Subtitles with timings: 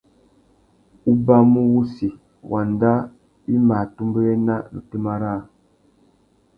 [1.11, 2.07] Ubamú wussi,
[2.51, 2.91] wanda
[3.53, 5.39] i mà atumbéwena na otémá râā.